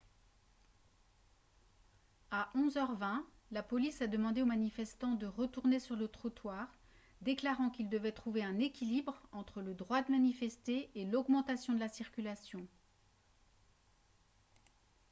à 2.31 2.49
11 2.55 2.73
h 2.77 2.97
20 2.97 3.23
la 3.51 3.61
police 3.61 4.01
a 4.01 4.07
demandé 4.07 4.41
aux 4.41 4.47
manifestants 4.47 5.13
de 5.13 5.27
retourner 5.27 5.79
sur 5.79 5.95
le 5.95 6.07
trottoir 6.07 6.67
déclarant 7.21 7.69
qu'ils 7.69 7.87
devaient 7.87 8.11
trouver 8.11 8.43
un 8.43 8.57
équilibre 8.57 9.21
entre 9.31 9.61
le 9.61 9.75
droit 9.75 10.01
de 10.01 10.09
manifester 10.11 10.89
et 10.95 11.05
l'augmentation 11.05 11.73
de 11.75 11.79
la 11.79 11.87
circulation 11.87 12.67